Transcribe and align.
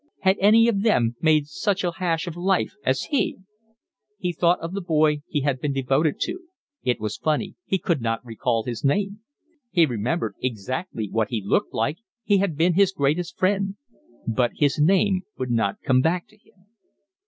Had 0.21 0.37
any 0.39 0.67
of 0.67 0.81
them 0.81 1.15
made 1.21 1.45
such 1.45 1.83
a 1.83 1.91
hash 1.91 2.25
of 2.25 2.35
life 2.35 2.73
as 2.83 3.03
he? 3.03 3.37
He 4.17 4.33
thought 4.33 4.59
of 4.59 4.73
the 4.73 4.81
boy 4.81 5.21
he 5.27 5.41
had 5.41 5.59
been 5.61 5.73
devoted 5.73 6.19
to; 6.21 6.39
it 6.81 6.99
was 6.99 7.17
funny, 7.17 7.53
he 7.67 7.77
could 7.77 8.01
not 8.01 8.25
recall 8.25 8.63
his 8.63 8.83
name; 8.83 9.19
he 9.69 9.85
remembered 9.85 10.33
exactly 10.41 11.07
what 11.11 11.29
he 11.29 11.43
looked 11.45 11.75
like, 11.75 11.99
he 12.23 12.39
had 12.39 12.57
been 12.57 12.73
his 12.73 12.91
greatest 12.91 13.37
friend; 13.37 13.75
but 14.25 14.53
his 14.55 14.79
name 14.79 15.21
would 15.37 15.51
not 15.51 15.79
come 15.85 16.01
back 16.01 16.27
to 16.29 16.35
him. 16.35 16.65